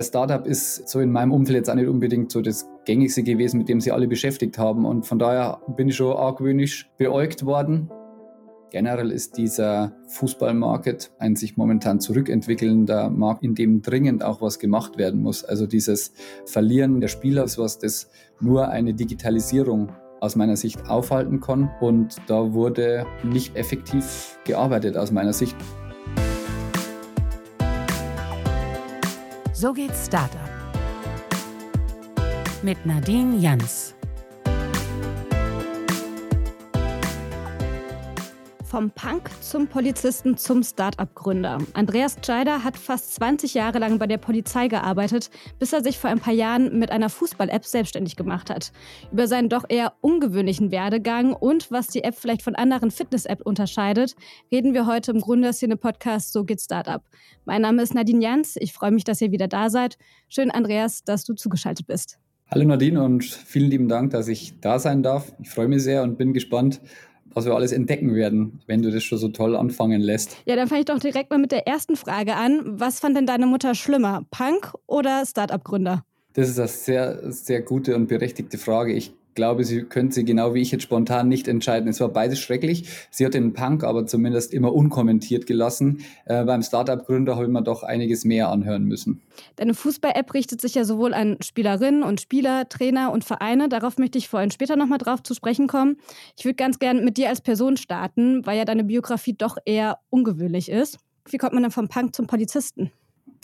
[0.00, 3.68] Startup ist so in meinem Umfeld jetzt auch nicht unbedingt so das gängigste gewesen, mit
[3.68, 4.84] dem sie alle beschäftigt haben.
[4.84, 7.90] Und von daher bin ich schon argwöhnisch beäugt worden.
[8.70, 14.98] Generell ist dieser Fußballmarket ein sich momentan zurückentwickelnder Markt, in dem dringend auch was gemacht
[14.98, 15.44] werden muss.
[15.44, 16.12] Also dieses
[16.44, 18.10] Verlieren der Spieler ist was, das
[18.40, 21.70] nur eine Digitalisierung aus meiner Sicht aufhalten kann.
[21.80, 25.56] Und da wurde nicht effektiv gearbeitet aus meiner Sicht.
[29.58, 30.38] So geht Startup.
[32.60, 33.95] Mit Nadine Jans.
[38.76, 41.60] Vom Punk zum Polizisten zum Start-up-Gründer.
[41.72, 46.10] Andreas Tscheider hat fast 20 Jahre lang bei der Polizei gearbeitet, bis er sich vor
[46.10, 48.72] ein paar Jahren mit einer Fußball-App selbstständig gemacht hat.
[49.10, 54.14] Über seinen doch eher ungewöhnlichen Werdegang und was die App vielleicht von anderen Fitness-Apps unterscheidet,
[54.52, 57.02] reden wir heute im Gründerszene-Podcast So geht Startup.
[57.46, 58.56] Mein Name ist Nadine Jans.
[58.56, 59.96] Ich freue mich, dass ihr wieder da seid.
[60.28, 62.18] Schön, Andreas, dass du zugeschaltet bist.
[62.50, 65.32] Hallo Nadine und vielen lieben Dank, dass ich da sein darf.
[65.42, 66.82] Ich freue mich sehr und bin gespannt,
[67.36, 70.38] was wir alles entdecken werden, wenn du das schon so toll anfangen lässt.
[70.46, 72.62] Ja, dann fange ich doch direkt mal mit der ersten Frage an.
[72.64, 76.02] Was fand denn deine Mutter schlimmer, Punk oder Startup-Gründer?
[76.32, 78.94] Das ist eine sehr, sehr gute und berechtigte Frage.
[78.94, 81.88] Ich glaube, sie könnte sie genau wie ich jetzt spontan nicht entscheiden.
[81.88, 82.88] Es war beides schrecklich.
[83.10, 86.04] Sie hat den Punk aber zumindest immer unkommentiert gelassen.
[86.24, 89.22] Äh, beim Startup-Gründer habe ich mir doch einiges mehr anhören müssen.
[89.54, 93.68] Deine Fußball-App richtet sich ja sowohl an Spielerinnen und Spieler, Trainer und Vereine.
[93.68, 95.98] Darauf möchte ich vorhin später nochmal drauf zu sprechen kommen.
[96.36, 99.98] Ich würde ganz gern mit dir als Person starten, weil ja deine Biografie doch eher
[100.10, 100.98] ungewöhnlich ist.
[101.28, 102.90] Wie kommt man dann vom Punk zum Polizisten?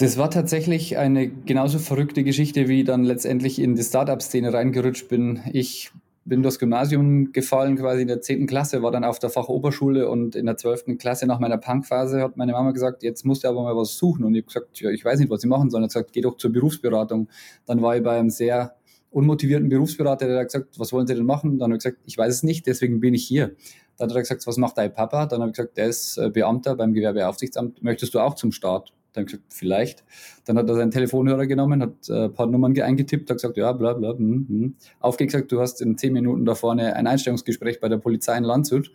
[0.03, 5.07] Das war tatsächlich eine genauso verrückte Geschichte, wie ich dann letztendlich in die Startup-Szene reingerutscht
[5.07, 5.39] bin.
[5.53, 5.93] Ich
[6.25, 8.49] bin durchs Gymnasium gefallen, quasi in der 10.
[8.49, 10.99] Klasse, war dann auf der Fachoberschule und in der 12.
[10.99, 14.25] Klasse nach meiner Punkphase hat meine Mama gesagt, jetzt musst du aber mal was suchen.
[14.25, 15.79] Und ich habe gesagt, ja, ich weiß nicht, was ich machen soll.
[15.79, 17.29] Und hat gesagt, geh doch zur Berufsberatung.
[17.67, 18.75] Dann war ich bei einem sehr
[19.11, 21.61] unmotivierten Berufsberater, der hat gesagt, was wollen Sie denn machen?
[21.61, 23.55] Dann habe ich gesagt, ich weiß es nicht, deswegen bin ich hier.
[23.99, 25.27] Dann hat er gesagt, was macht dein Papa?
[25.27, 27.85] Dann habe ich gesagt, der ist äh, Beamter beim Gewerbeaufsichtsamt.
[27.85, 28.93] Möchtest du auch zum Staat?
[29.13, 30.05] Dann gesagt, vielleicht.
[30.45, 33.73] Dann hat er seinen Telefonhörer genommen, hat äh, ein paar Nummern eingetippt, hat gesagt, ja,
[33.73, 34.75] bla, bla, hm, hm.
[35.01, 38.91] Aufgesagt, du hast in zehn Minuten da vorne ein Einstellungsgespräch bei der Polizei in Landshut.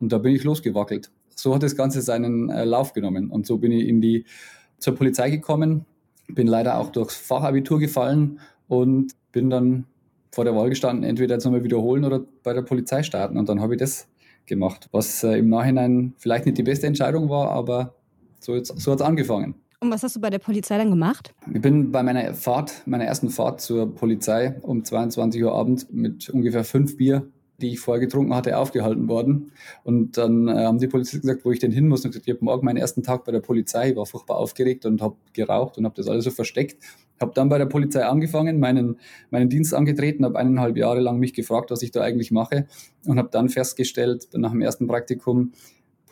[0.00, 1.10] Und da bin ich losgewackelt.
[1.34, 3.30] So hat das Ganze seinen äh, Lauf genommen.
[3.30, 4.24] Und so bin ich in die,
[4.78, 5.86] zur Polizei gekommen,
[6.28, 9.86] bin leider auch durchs Fachabitur gefallen und bin dann
[10.30, 13.38] vor der Wahl gestanden, entweder jetzt nochmal wiederholen oder bei der Polizei starten.
[13.38, 14.08] Und dann habe ich das
[14.46, 17.94] gemacht, was äh, im Nachhinein vielleicht nicht die beste Entscheidung war, aber
[18.44, 19.54] so, so hat es angefangen.
[19.80, 21.34] Und was hast du bei der Polizei dann gemacht?
[21.52, 26.30] Ich bin bei meiner Fahrt, meiner ersten Fahrt zur Polizei um 22 Uhr abends mit
[26.30, 27.26] ungefähr fünf Bier,
[27.58, 29.52] die ich vorher getrunken hatte, aufgehalten worden.
[29.82, 32.00] Und dann äh, haben die Polizisten gesagt, wo ich denn hin muss.
[32.00, 34.38] Und ich gesagt, ich habe morgen meinen ersten Tag bei der Polizei, ich war furchtbar
[34.38, 36.82] aufgeregt und habe geraucht und habe das alles so versteckt.
[37.20, 38.98] Habe dann bei der Polizei angefangen, meinen,
[39.30, 42.66] meinen Dienst angetreten, habe eineinhalb Jahre lang mich gefragt, was ich da eigentlich mache
[43.06, 45.52] und habe dann festgestellt, nach dem ersten Praktikum,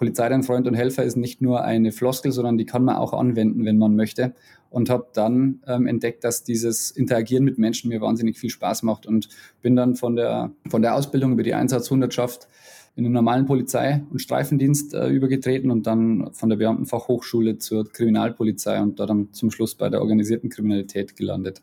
[0.02, 3.12] Polizei dein Freund und Helfer ist nicht nur eine Floskel, sondern die kann man auch
[3.12, 4.34] anwenden, wenn man möchte.
[4.68, 9.06] Und habe dann ähm, entdeckt, dass dieses Interagieren mit Menschen mir wahnsinnig viel Spaß macht
[9.06, 9.28] und
[9.60, 12.48] bin dann von der, von der Ausbildung über die Einsatzhundertschaft
[12.96, 18.82] in den normalen Polizei- und Streifendienst äh, übergetreten und dann von der Beamtenfachhochschule zur Kriminalpolizei
[18.82, 21.62] und da dann zum Schluss bei der organisierten Kriminalität gelandet.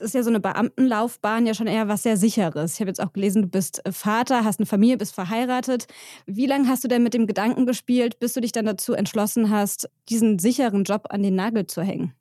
[0.00, 2.74] Ist ja so eine Beamtenlaufbahn ja schon eher was sehr Sicheres.
[2.74, 5.86] Ich habe jetzt auch gelesen, du bist äh, Vater, hast eine Familie, bist verheiratet.
[6.26, 9.50] Wie lange hast du denn mit dem Gedanken gespielt, bis du dich dann dazu entschlossen
[9.50, 12.12] hast, diesen sicheren Job an den Nagel zu hängen?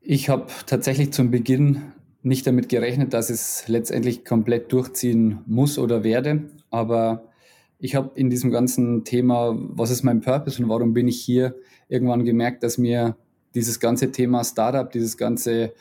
[0.00, 6.04] Ich habe tatsächlich zum Beginn nicht damit gerechnet, dass es letztendlich komplett durchziehen muss oder
[6.04, 6.50] werde.
[6.70, 7.28] Aber
[7.78, 11.54] ich habe in diesem ganzen Thema, was ist mein Purpose und warum bin ich hier,
[11.88, 13.16] irgendwann gemerkt, dass mir
[13.54, 15.72] dieses ganze Thema Startup, dieses ganze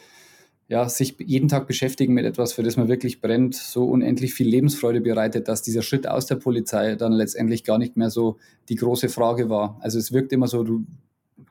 [0.70, 4.48] ja, sich jeden Tag beschäftigen mit etwas, für das man wirklich brennt, so unendlich viel
[4.48, 8.76] Lebensfreude bereitet, dass dieser Schritt aus der Polizei dann letztendlich gar nicht mehr so die
[8.76, 9.78] große Frage war.
[9.82, 10.86] Also es wirkt immer so, du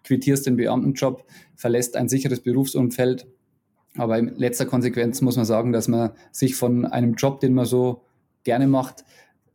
[0.04, 1.24] quittierst den Beamtenjob,
[1.54, 3.26] verlässt ein sicheres Berufsumfeld,
[3.96, 7.64] aber in letzter Konsequenz muss man sagen, dass man sich von einem Job, den man
[7.64, 8.02] so
[8.44, 9.04] gerne macht,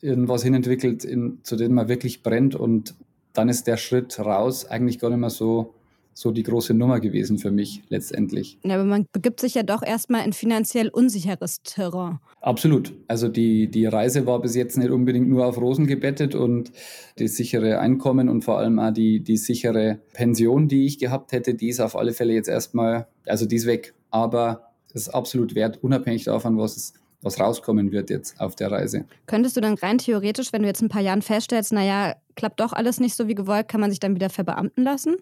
[0.02, 2.96] irgendwas hinentwickelt, in, zu dem man wirklich brennt und
[3.34, 5.76] dann ist der Schritt raus eigentlich gar nicht mehr so
[6.22, 8.60] so die große Nummer gewesen für mich letztendlich.
[8.64, 12.20] Ja, aber man begibt sich ja doch erstmal in finanziell unsicheres Terrain.
[12.42, 12.94] Absolut.
[13.08, 16.72] Also die, die Reise war bis jetzt nicht unbedingt nur auf Rosen gebettet und
[17.18, 21.56] das sichere Einkommen und vor allem auch die, die sichere Pension, die ich gehabt hätte,
[21.56, 23.96] die ist auf alle Fälle jetzt erstmal, also die ist weg.
[24.12, 28.72] Aber es ist absolut wert, unabhängig davon, was es was rauskommen wird jetzt auf der
[28.72, 29.06] Reise.
[29.28, 32.74] Könntest du dann rein theoretisch, wenn du jetzt ein paar Jahren feststellst, naja, klappt doch
[32.74, 35.18] alles nicht so wie gewollt, kann man sich dann wieder verbeamten lassen?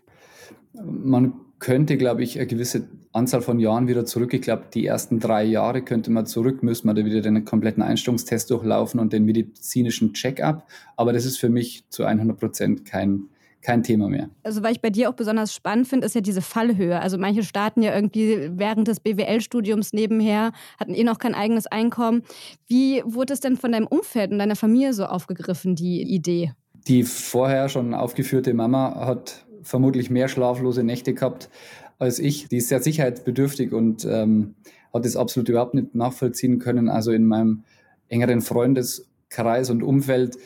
[0.73, 4.33] man könnte, glaube ich, eine gewisse Anzahl von Jahren wieder zurück.
[4.33, 7.83] Ich glaube, die ersten drei Jahre könnte man zurück, müsste man da wieder den kompletten
[7.83, 10.67] Einstellungstest durchlaufen und den medizinischen Check-up.
[10.95, 13.25] Aber das ist für mich zu 100 Prozent kein,
[13.61, 14.29] kein Thema mehr.
[14.43, 16.99] Also, was ich bei dir auch besonders spannend finde, ist ja diese Fallhöhe.
[16.99, 22.23] Also, manche starten ja irgendwie während des BWL-Studiums nebenher, hatten eh noch kein eigenes Einkommen.
[22.67, 26.53] Wie wurde es denn von deinem Umfeld und deiner Familie so aufgegriffen, die Idee?
[26.87, 31.49] Die vorher schon aufgeführte Mama hat vermutlich mehr schlaflose Nächte gehabt
[31.97, 32.47] als ich.
[32.47, 34.55] Die ist sehr sicherheitsbedürftig und ähm,
[34.93, 36.89] hat das absolut überhaupt nicht nachvollziehen können.
[36.89, 37.63] Also in meinem
[38.07, 40.37] engeren Freundeskreis und Umfeld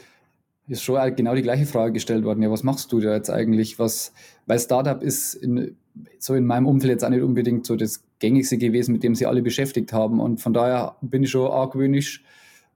[0.68, 2.42] ist schon genau die gleiche Frage gestellt worden.
[2.42, 3.80] Ja, was machst du da jetzt eigentlich?
[3.80, 4.14] Was,
[4.46, 5.76] weil Startup ist in,
[6.20, 9.26] so in meinem Umfeld jetzt auch nicht unbedingt so das gängigste gewesen, mit dem sie
[9.26, 10.20] alle beschäftigt haben.
[10.20, 12.24] Und von daher bin ich schon argwöhnisch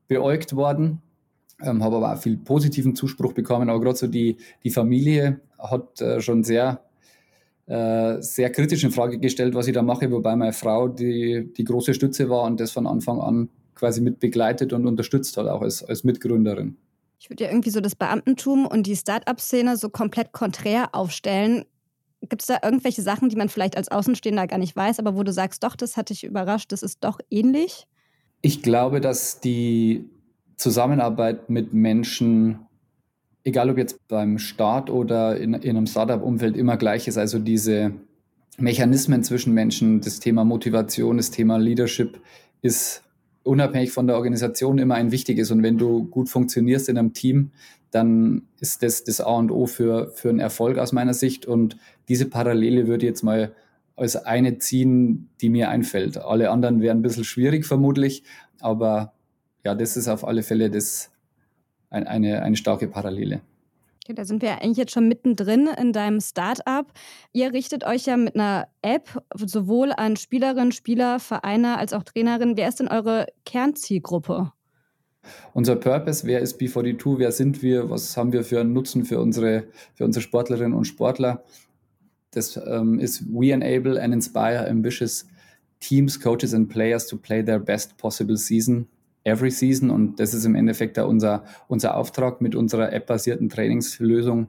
[0.08, 1.02] beäugt worden,
[1.62, 3.70] ähm, habe aber auch viel positiven Zuspruch bekommen.
[3.70, 6.82] Aber gerade so die, die Familie hat äh, schon sehr,
[7.68, 11.64] äh, sehr kritisch in Frage gestellt, was ich da mache, wobei meine Frau die, die
[11.64, 15.62] große Stütze war und das von Anfang an quasi mit begleitet und unterstützt hat, auch
[15.62, 16.78] als, als Mitgründerin.
[17.20, 21.66] Ich würde ja irgendwie so das Beamtentum und die Start-up-Szene so komplett konträr aufstellen.
[22.22, 25.24] Gibt es da irgendwelche Sachen, die man vielleicht als Außenstehender gar nicht weiß, aber wo
[25.24, 27.88] du sagst, doch, das hat dich überrascht, das ist doch ähnlich?
[28.42, 30.10] Ich glaube, dass die
[30.58, 32.60] Zusammenarbeit mit Menschen,
[33.44, 37.18] egal ob jetzt beim Staat oder in, in einem Startup-Umfeld, immer gleich ist.
[37.18, 37.94] Also diese
[38.58, 42.20] Mechanismen zwischen Menschen, das Thema Motivation, das Thema Leadership
[42.62, 43.04] ist
[43.48, 45.52] unabhängig von der Organisation immer ein wichtiges.
[45.52, 47.52] Und wenn du gut funktionierst in einem Team,
[47.92, 51.46] dann ist das das A und O für, für einen Erfolg aus meiner Sicht.
[51.46, 51.78] Und
[52.10, 53.54] diese Parallele würde ich jetzt mal
[53.96, 56.18] als eine ziehen, die mir einfällt.
[56.18, 58.24] Alle anderen wären ein bisschen schwierig vermutlich,
[58.60, 59.14] aber
[59.64, 61.12] ja, das ist auf alle Fälle das,
[61.90, 63.42] eine, eine starke Parallele.
[64.16, 66.92] Da sind wir eigentlich jetzt schon mittendrin in deinem Startup.
[67.34, 72.58] Ihr richtet euch ja mit einer App sowohl an Spielerinnen, Spieler, Vereine als auch Trainerinnen.
[72.58, 74.52] Wer ist denn eure Kernzielgruppe?
[75.54, 79.20] Unser Purpose, wer ist B42, wer sind wir, was haben wir für einen Nutzen für
[79.20, 81.44] unsere, für unsere Sportlerinnen und Sportler?
[82.32, 85.26] Das ähm, ist We enable and inspire ambitious
[85.80, 88.88] teams, coaches and players to play their best possible season
[89.28, 89.90] every season.
[89.90, 94.48] Und das ist im Endeffekt unser, unser Auftrag mit unserer app-basierten Trainingslösung,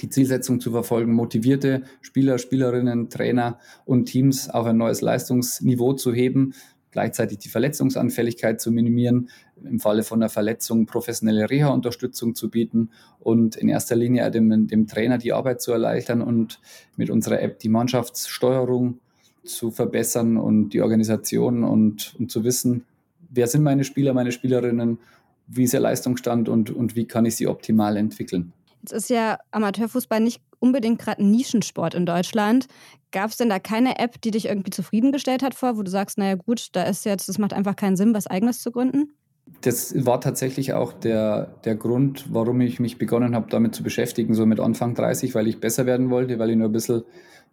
[0.00, 6.12] die Zielsetzung zu verfolgen, motivierte Spieler, Spielerinnen, Trainer und Teams auf ein neues Leistungsniveau zu
[6.12, 6.54] heben,
[6.92, 9.28] gleichzeitig die Verletzungsanfälligkeit zu minimieren,
[9.64, 14.86] im Falle von einer Verletzung professionelle Reha-Unterstützung zu bieten und in erster Linie dem, dem
[14.86, 16.60] Trainer die Arbeit zu erleichtern und
[16.96, 18.98] mit unserer App die Mannschaftssteuerung
[19.44, 22.84] zu verbessern und die Organisation und, und zu wissen,
[23.32, 24.98] wer sind meine Spieler, meine Spielerinnen,
[25.46, 28.52] wie ist ihr Leistungsstand und, und wie kann ich sie optimal entwickeln.
[28.82, 32.66] Jetzt ist ja Amateurfußball nicht unbedingt gerade ein Nischensport in Deutschland.
[33.10, 36.18] Gab es denn da keine App, die dich irgendwie zufriedengestellt hat vor, wo du sagst,
[36.18, 39.12] naja gut, da ist jetzt, das macht einfach keinen Sinn, was eigenes zu gründen?
[39.60, 44.34] Das war tatsächlich auch der, der Grund, warum ich mich begonnen habe, damit zu beschäftigen,
[44.34, 47.02] so mit Anfang 30, weil ich besser werden wollte, weil ich nur ein bisschen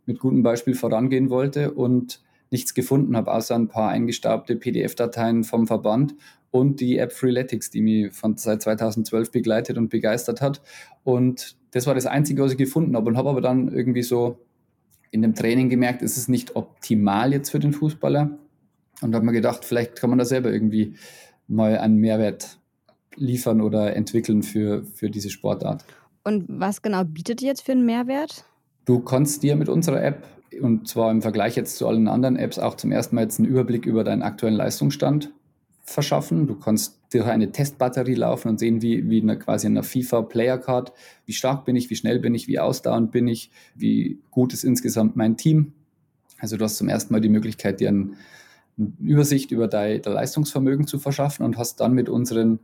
[0.05, 2.21] mit gutem Beispiel vorangehen wollte und
[2.51, 6.15] nichts gefunden habe, außer ein paar eingestaubte PDF-Dateien vom Verband
[6.51, 10.61] und die App Freeletics, die mich von seit 2012 begleitet und begeistert hat.
[11.03, 14.39] Und das war das Einzige, was ich gefunden habe und habe aber dann irgendwie so
[15.11, 18.37] in dem Training gemerkt, es ist nicht optimal jetzt für den Fußballer
[19.01, 20.95] und habe mir gedacht, vielleicht kann man da selber irgendwie
[21.47, 22.59] mal einen Mehrwert
[23.15, 25.83] liefern oder entwickeln für, für diese Sportart.
[26.23, 28.45] Und was genau bietet ihr jetzt für einen Mehrwert?
[28.85, 30.27] Du kannst dir mit unserer App
[30.61, 33.47] und zwar im Vergleich jetzt zu allen anderen Apps auch zum ersten Mal jetzt einen
[33.47, 35.31] Überblick über deinen aktuellen Leistungsstand
[35.83, 36.47] verschaffen.
[36.47, 40.57] Du kannst durch eine Testbatterie laufen und sehen, wie, wie eine, quasi eine FIFA Player
[40.57, 40.93] Card,
[41.25, 44.63] wie stark bin ich, wie schnell bin ich, wie ausdauernd bin ich, wie gut ist
[44.63, 45.73] insgesamt mein Team.
[46.37, 48.11] Also du hast zum ersten Mal die Möglichkeit, dir eine
[48.99, 52.59] Übersicht über dein, dein Leistungsvermögen zu verschaffen und hast dann mit unseren,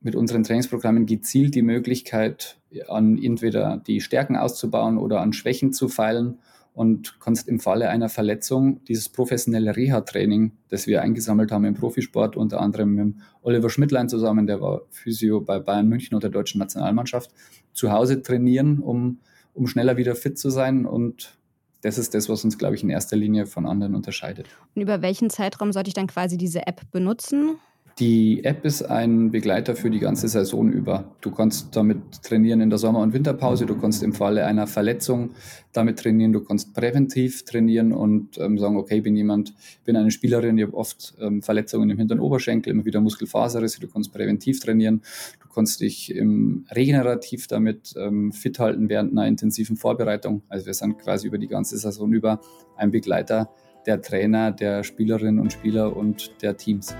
[0.00, 5.88] mit unseren Trainingsprogrammen gezielt die Möglichkeit, an entweder die Stärken auszubauen oder an Schwächen zu
[5.88, 6.38] feilen
[6.76, 12.36] und kannst im Falle einer Verletzung dieses professionelle Reha-Training, das wir eingesammelt haben im Profisport,
[12.36, 16.58] unter anderem mit Oliver Schmidtlein zusammen, der war Physio bei Bayern München und der deutschen
[16.58, 17.30] Nationalmannschaft,
[17.72, 19.20] zu Hause trainieren, um,
[19.54, 20.84] um schneller wieder fit zu sein.
[20.84, 21.38] Und
[21.80, 24.46] das ist das, was uns, glaube ich, in erster Linie von anderen unterscheidet.
[24.74, 27.56] Und über welchen Zeitraum sollte ich dann quasi diese App benutzen?
[27.98, 31.16] Die App ist ein Begleiter für die ganze Saison über.
[31.22, 35.30] Du kannst damit trainieren in der Sommer- und Winterpause, du kannst im Falle einer Verletzung
[35.72, 39.54] damit trainieren, du kannst präventiv trainieren und ähm, sagen, okay, bin jemand,
[39.86, 43.88] bin eine Spielerin, ich habe oft ähm, Verletzungen im hinteren Oberschenkel, immer wieder Muskelfaserrisse, du
[43.88, 45.00] kannst präventiv trainieren,
[45.42, 50.42] du kannst dich ähm, regenerativ damit ähm, fit halten während einer intensiven Vorbereitung.
[50.50, 52.40] Also wir sind quasi über die ganze Saison über
[52.76, 53.48] ein Begleiter
[53.86, 56.94] der Trainer, der Spielerinnen und Spieler und der Teams.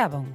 [0.00, 0.28] Werbung.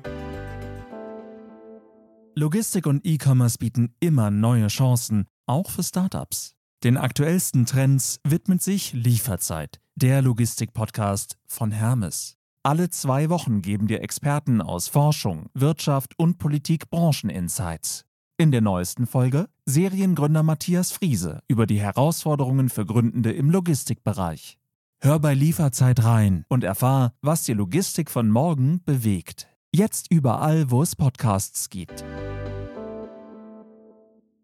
[2.36, 6.54] Logistik und E-Commerce bieten immer neue Chancen, auch für Startups.
[6.84, 12.38] Den aktuellsten Trends widmet sich Lieferzeit, der Logistik-Podcast von Hermes.
[12.62, 18.06] Alle zwei Wochen geben dir Experten aus Forschung, Wirtschaft und Politik Brancheninsights.
[18.38, 24.60] In der neuesten Folge Seriengründer Matthias Friese über die Herausforderungen für Gründende im Logistikbereich.
[25.00, 29.48] Hör bei Lieferzeit rein und erfahr, was die Logistik von morgen bewegt.
[29.78, 32.06] Jetzt überall, wo es Podcasts gibt.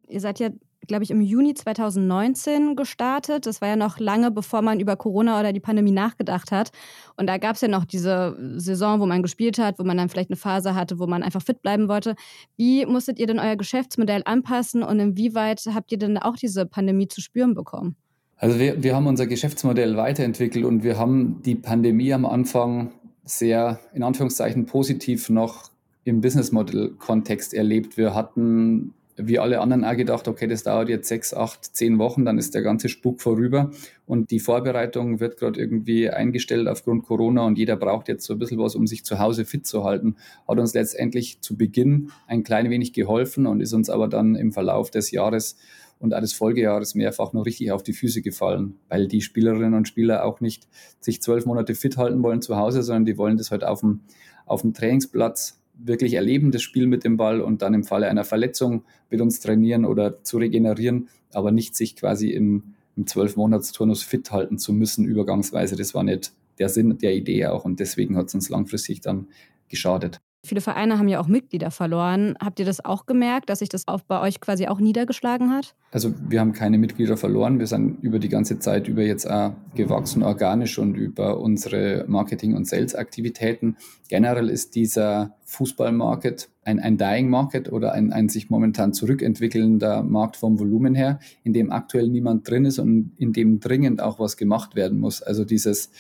[0.10, 0.50] Ihr seid ja
[0.88, 3.46] glaube ich, im Juni 2019 gestartet.
[3.46, 6.72] Das war ja noch lange, bevor man über Corona oder die Pandemie nachgedacht hat.
[7.16, 10.10] Und da gab es ja noch diese Saison, wo man gespielt hat, wo man dann
[10.10, 12.16] vielleicht eine Phase hatte, wo man einfach fit bleiben wollte.
[12.58, 17.08] Wie musstet ihr denn euer Geschäftsmodell anpassen und inwieweit habt ihr denn auch diese Pandemie
[17.08, 17.96] zu spüren bekommen?
[18.36, 22.92] Also wir, wir haben unser Geschäftsmodell weiterentwickelt und wir haben die Pandemie am Anfang
[23.24, 25.72] sehr, in Anführungszeichen, positiv noch
[26.04, 27.98] im Businessmodell-Kontext erlebt.
[27.98, 32.26] Wir hatten wie alle anderen auch gedacht, okay, das dauert jetzt sechs, acht, zehn Wochen,
[32.26, 33.72] dann ist der ganze Spuk vorüber
[34.06, 38.40] und die Vorbereitung wird gerade irgendwie eingestellt aufgrund Corona und jeder braucht jetzt so ein
[38.40, 40.16] bisschen was, um sich zu Hause fit zu halten.
[40.48, 44.52] Hat uns letztendlich zu Beginn ein klein wenig geholfen und ist uns aber dann im
[44.52, 45.58] Verlauf des Jahres
[46.02, 50.26] und des Folgejahres mehrfach noch richtig auf die Füße gefallen, weil die Spielerinnen und Spieler
[50.26, 50.68] auch nicht
[51.00, 54.02] sich zwölf Monate fit halten wollen zu Hause, sondern die wollen das halt auf dem,
[54.46, 58.24] auf dem Trainingsplatz wirklich erleben, das Spiel mit dem Ball und dann im Falle einer
[58.24, 64.32] Verletzung mit uns trainieren oder zu regenerieren, aber nicht sich quasi im, im 12-Monats-Turnus fit
[64.32, 65.76] halten zu müssen, übergangsweise.
[65.76, 69.28] Das war nicht der Sinn der Idee auch und deswegen hat es uns langfristig dann
[69.70, 70.20] geschadet.
[70.44, 72.36] Viele Vereine haben ja auch Mitglieder verloren.
[72.44, 75.76] Habt ihr das auch gemerkt, dass sich das auch bei euch quasi auch niedergeschlagen hat?
[75.92, 77.60] Also wir haben keine Mitglieder verloren.
[77.60, 82.56] Wir sind über die ganze Zeit über jetzt auch gewachsen organisch und über unsere Marketing-
[82.56, 83.78] und Sales-Aktivitäten.
[84.10, 90.38] Generell ist dieser Fußballmarket ein, ein Dying Market oder ein, ein sich momentan zurückentwickelnder Markt
[90.38, 94.38] vom Volumen her, in dem aktuell niemand drin ist und in dem dringend auch was
[94.38, 95.22] gemacht werden muss.
[95.22, 95.92] Also dieses,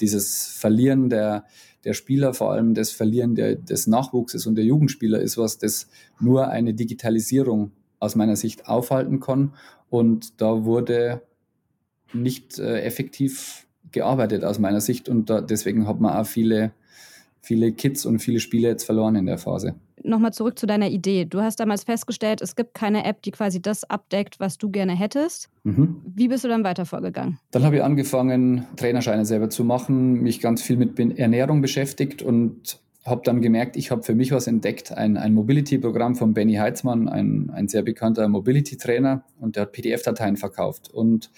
[0.00, 1.44] dieses Verlieren der
[1.84, 5.88] der Spieler, vor allem das Verlieren der, des Nachwuchses und der Jugendspieler ist was, das
[6.20, 9.54] nur eine Digitalisierung aus meiner Sicht aufhalten kann.
[9.88, 11.22] Und da wurde
[12.12, 16.72] nicht äh, effektiv gearbeitet aus meiner Sicht und da, deswegen hat man auch viele,
[17.42, 21.24] viele Kids und viele Spiele jetzt verloren in der Phase nochmal zurück zu deiner Idee.
[21.24, 24.96] Du hast damals festgestellt, es gibt keine App, die quasi das abdeckt, was du gerne
[24.96, 25.48] hättest.
[25.64, 26.02] Mhm.
[26.04, 27.38] Wie bist du dann weiter vorgegangen?
[27.50, 32.80] Dann habe ich angefangen, Trainerscheine selber zu machen, mich ganz viel mit Ernährung beschäftigt und
[33.04, 37.08] habe dann gemerkt, ich habe für mich was entdeckt, ein, ein Mobility-Programm von Benny Heitzmann,
[37.08, 40.90] ein, ein sehr bekannter Mobility-Trainer und der hat PDF-Dateien verkauft.
[40.90, 41.30] Und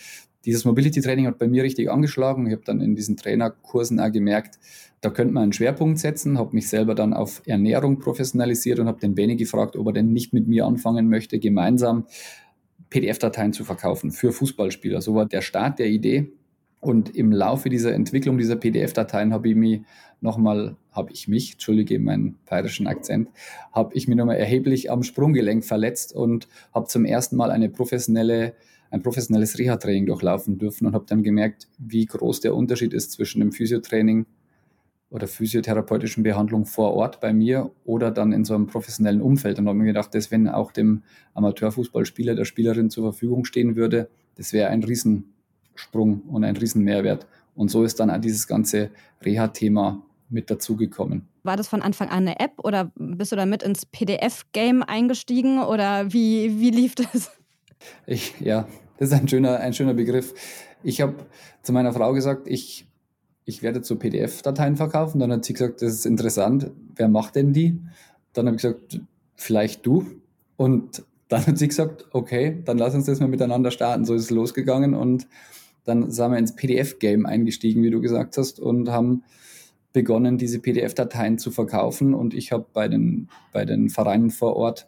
[0.45, 2.47] dieses Mobility-Training hat bei mir richtig angeschlagen.
[2.47, 4.59] Ich habe dann in diesen Trainerkursen auch gemerkt,
[5.03, 9.01] da könnte man einen Schwerpunkt setzen, habe mich selber dann auf Ernährung professionalisiert und habe
[9.01, 12.07] den Benny gefragt, ob er denn nicht mit mir anfangen möchte, gemeinsam
[12.89, 15.01] PDF-Dateien zu verkaufen für Fußballspieler.
[15.01, 16.33] So war der Start der Idee.
[16.79, 19.83] Und im Laufe dieser Entwicklung dieser PDF-Dateien habe ich mich
[20.21, 23.29] nochmal, habe ich mich, entschuldige meinen bayerischen Akzent,
[23.73, 28.55] habe ich mich nochmal erheblich am Sprunggelenk verletzt und habe zum ersten Mal eine professionelle,
[28.91, 33.41] ein professionelles Reha-Training durchlaufen dürfen und habe dann gemerkt, wie groß der Unterschied ist zwischen
[33.41, 34.27] dem Physiotraining
[35.13, 39.59] oder physiotherapeutischen Behandlung vor Ort bei mir oder dann in so einem professionellen Umfeld.
[39.59, 41.03] Und habe mir gedacht, dass wenn auch dem
[41.35, 47.27] Amateurfußballspieler, der Spielerin zur Verfügung stehen würde, das wäre ein Riesensprung und ein Riesenmehrwert.
[47.55, 48.91] Und so ist dann auch dieses ganze
[49.23, 51.29] Reha-Thema mit dazugekommen.
[51.43, 56.11] War das von Anfang an eine App oder bist du damit ins PDF-Game eingestiegen oder
[56.11, 57.31] wie, wie lief das?
[58.07, 58.67] Ich, ja,
[58.97, 60.33] das ist ein schöner, ein schöner Begriff.
[60.83, 61.17] Ich habe
[61.63, 62.87] zu meiner Frau gesagt, ich
[63.45, 65.19] ich werde zu PDF-Dateien verkaufen.
[65.19, 67.79] Dann hat sie gesagt, das ist interessant, wer macht denn die?
[68.33, 69.01] Dann habe ich gesagt,
[69.37, 70.07] vielleicht du.
[70.57, 74.05] Und dann hat sie gesagt, okay, dann lass uns das mal miteinander starten.
[74.05, 75.27] So ist es losgegangen und
[75.85, 79.25] dann sind wir ins PDF-Game eingestiegen, wie du gesagt hast, und haben
[79.93, 82.15] begonnen, diese PDF-Dateien zu verkaufen.
[82.15, 84.87] Und ich habe bei den, bei den Vereinen vor Ort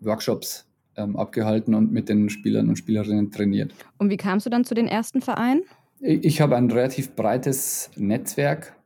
[0.00, 3.74] Workshops ähm, abgehalten und mit den Spielern und Spielerinnen trainiert.
[3.98, 5.62] Und wie kamst du dann zu den ersten Vereinen?
[6.00, 8.76] Ich habe ein relativ breites Netzwerk,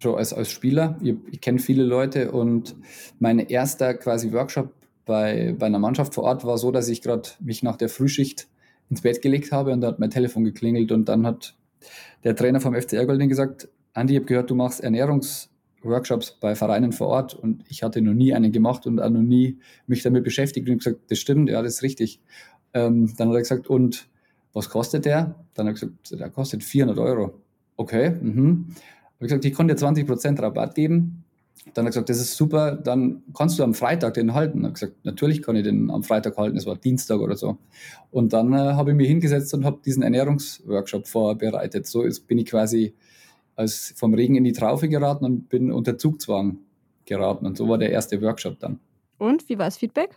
[0.00, 0.96] so als, als Spieler.
[1.02, 2.76] Ich, ich kenne viele Leute und
[3.18, 4.72] mein erster quasi Workshop
[5.04, 8.48] bei, bei einer Mannschaft vor Ort war so, dass ich gerade mich nach der Frühschicht
[8.88, 11.56] ins Bett gelegt habe und da hat mein Telefon geklingelt und dann hat
[12.22, 16.92] der Trainer vom FC Ergolding gesagt, Andi, ich habe gehört, du machst Ernährungsworkshops bei Vereinen
[16.92, 19.58] vor Ort und ich hatte noch nie einen gemacht und auch noch nie
[19.88, 22.20] mich damit beschäftigt und ich gesagt, das stimmt, ja, das ist richtig.
[22.74, 24.08] Ähm, dann hat er gesagt, und
[24.52, 25.34] was kostet der?
[25.54, 27.40] Dann habe ich gesagt, der kostet 400 Euro.
[27.76, 28.66] Okay, mhm.
[29.16, 31.24] Habe gesagt, ich konnte dir 20% Rabatt geben.
[31.74, 34.60] Dann hat er gesagt, das ist super, dann kannst du am Freitag den halten.
[34.60, 37.58] Ich habe gesagt, natürlich kann ich den am Freitag halten, es war Dienstag oder so.
[38.10, 41.86] Und dann äh, habe ich mich hingesetzt und habe diesen Ernährungsworkshop vorbereitet.
[41.86, 42.94] So ist, bin ich quasi
[43.56, 46.58] als vom Regen in die Traufe geraten und bin unter Zugzwang
[47.04, 47.44] geraten.
[47.44, 48.80] Und so war der erste Workshop dann.
[49.18, 50.16] Und wie war das Feedback?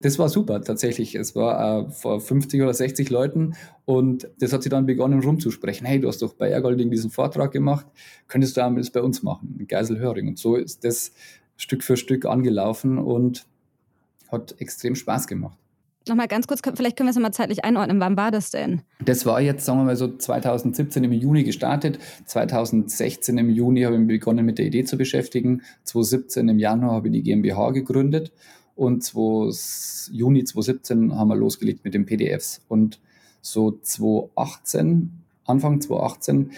[0.00, 1.16] Das war super, tatsächlich.
[1.16, 5.86] Es war äh, vor 50 oder 60 Leuten und das hat sie dann begonnen rumzusprechen.
[5.86, 7.86] Hey, du hast doch bei Ergolding diesen Vortrag gemacht,
[8.28, 10.28] könntest du das bei uns machen, in Geiselhöring.
[10.28, 11.12] Und so ist das
[11.56, 13.46] Stück für Stück angelaufen und
[14.30, 15.58] hat extrem Spaß gemacht.
[16.08, 17.98] Nochmal ganz kurz, vielleicht können wir es nochmal zeitlich einordnen.
[17.98, 18.82] Wann war das denn?
[19.04, 21.98] Das war jetzt, sagen wir mal so, 2017 im Juni gestartet.
[22.24, 25.62] 2016 im Juni habe ich begonnen, mit der Idee zu beschäftigen.
[25.84, 28.32] 2017 im Januar habe ich die GmbH gegründet
[28.78, 32.62] und 2, Juni 2017 haben wir losgelegt mit den PDFs.
[32.68, 33.00] Und
[33.40, 35.10] so 2018,
[35.44, 36.52] Anfang 2018,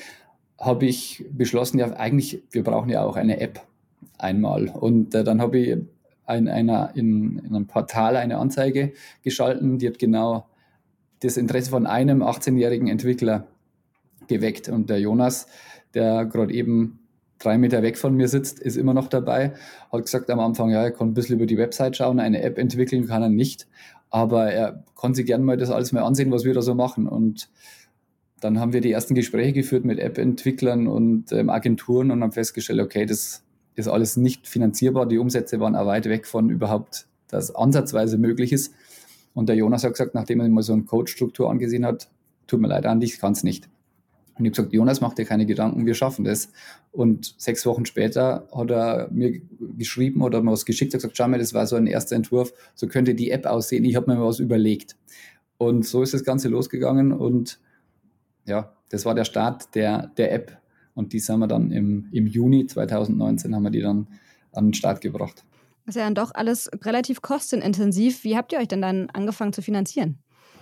[0.59, 3.67] habe ich beschlossen, ja, eigentlich, wir brauchen ja auch eine App
[4.19, 4.69] einmal.
[4.69, 5.89] Und äh, dann habe ich in,
[6.49, 10.47] einer, in, in einem Portal eine Anzeige geschalten, die hat genau
[11.21, 13.47] das Interesse von einem 18-jährigen Entwickler
[14.27, 14.69] geweckt.
[14.69, 15.47] Und der Jonas,
[15.95, 17.00] der gerade eben
[17.41, 19.55] drei Meter weg von mir sitzt, ist immer noch dabei.
[19.91, 22.59] Hat gesagt am Anfang, ja, er kann ein bisschen über die Website schauen, eine App
[22.59, 23.67] entwickeln kann er nicht,
[24.11, 27.09] aber er kann sich gerne mal das alles mal ansehen, was wir da so machen.
[27.09, 27.49] Und
[28.41, 32.81] dann haben wir die ersten Gespräche geführt mit App-Entwicklern und ähm, Agenturen und haben festgestellt,
[32.81, 33.43] okay, das
[33.75, 35.07] ist alles nicht finanzierbar.
[35.07, 38.75] Die Umsätze waren auch weit weg von überhaupt, dass ansatzweise möglich ist.
[39.33, 42.09] Und der Jonas hat gesagt, nachdem er mal so eine Code-Struktur angesehen hat,
[42.47, 43.69] tut mir leid, Andi, ich kann es nicht.
[44.41, 46.51] Und ich habe gesagt, Jonas, mach dir keine Gedanken, wir schaffen das.
[46.93, 49.41] Und sechs Wochen später hat er mir
[49.77, 52.53] geschrieben oder mir was geschickt, hat gesagt, schau mal, das war so ein erster Entwurf,
[52.75, 54.97] so könnte die App aussehen, ich habe mir mal was überlegt.
[55.59, 57.61] Und so ist das Ganze losgegangen und
[58.47, 60.59] ja, das war der Start der, der App.
[60.95, 64.09] Und die sind wir dann im, im Juni 2019 haben wir die dann
[64.53, 65.45] an den Start gebracht.
[65.87, 68.25] Das ist ja dann doch alles relativ kostenintensiv.
[68.25, 70.19] Wie habt ihr euch denn dann angefangen zu finanzieren?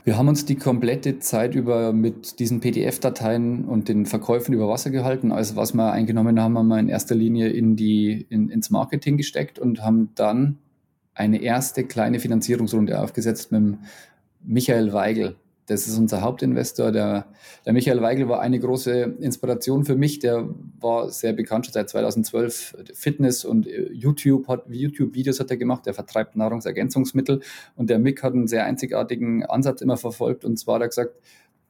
[0.09, 4.89] Wir haben uns die komplette Zeit über mit diesen PDF-Dateien und den Verkäufen über Wasser
[4.89, 5.33] gehalten.
[5.33, 9.19] Also was wir eingenommen haben, haben wir in erster Linie in die, in, ins Marketing
[9.19, 10.57] gesteckt und haben dann
[11.13, 13.77] eine erste kleine Finanzierungsrunde aufgesetzt mit
[14.43, 15.37] Michael Weigel.
[15.69, 16.93] Das ist unser Hauptinvestor.
[16.93, 17.27] Der,
[17.67, 20.19] der Michael Weigel war eine große Inspiration für mich.
[20.19, 20.49] Der
[20.81, 22.75] war sehr bekannt schon seit 2012.
[22.95, 25.85] Fitness und äh, YouTube hat YouTube-Videos hat er gemacht.
[25.85, 27.43] Der vertreibt Nahrungsergänzungsmittel.
[27.77, 30.47] Und der Mick hat einen sehr einzigartigen Ansatz immer verfolgt.
[30.47, 31.17] Und zwar hat er gesagt,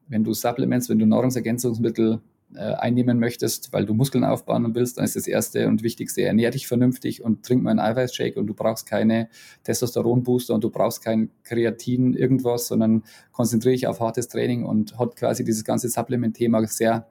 [0.06, 2.20] wenn du Supplements, wenn du Nahrungsergänzungsmittel
[2.54, 6.50] äh, einnehmen möchtest, weil du Muskeln aufbauen willst, dann ist das erste und wichtigste, ernähr
[6.50, 9.28] dich vernünftig und trink mal einen Eiweißshake und du brauchst keine
[9.64, 15.16] Testosteronbooster und du brauchst kein Kreatin irgendwas, sondern konzentriere dich auf hartes Training und hat
[15.16, 17.06] quasi dieses ganze Supplement-Thema sehr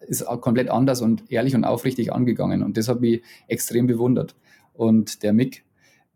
[0.00, 4.36] ist komplett anders und ehrlich und aufrichtig angegangen und das hat mich extrem bewundert.
[4.72, 5.64] Und der Mick,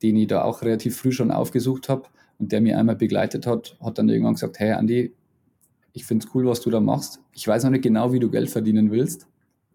[0.03, 2.05] den ich da auch relativ früh schon aufgesucht habe
[2.39, 5.15] und der mir einmal begleitet hat, hat dann irgendwann gesagt, hey Andi,
[5.93, 7.21] ich finde es cool, was du da machst.
[7.33, 9.27] Ich weiß noch nicht genau, wie du Geld verdienen willst.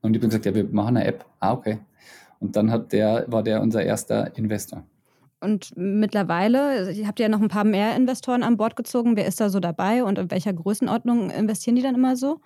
[0.01, 1.25] Und ich habe gesagt, ja, wir machen eine App.
[1.39, 1.79] Ah, okay.
[2.39, 4.83] Und dann hat der, war der unser erster Investor.
[5.41, 9.15] Und mittlerweile habt ihr ja noch ein paar mehr Investoren an Bord gezogen.
[9.15, 12.39] Wer ist da so dabei und in welcher Größenordnung investieren die dann immer so?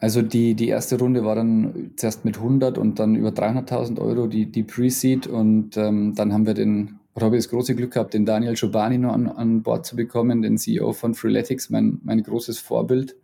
[0.00, 4.26] Also die, die erste Runde war dann zuerst mit 100 und dann über 300.000 Euro
[4.26, 7.92] die, die Pre-Seed und ähm, dann haben wir den oder habe ich das große Glück
[7.92, 12.00] gehabt, den Daniel Schobani noch an, an Bord zu bekommen, den CEO von Freeletics, mein,
[12.02, 13.14] mein großes Vorbild.